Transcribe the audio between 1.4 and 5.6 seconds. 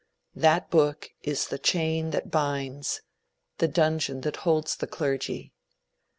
the chain that binds, the dungeon that holds the clergy.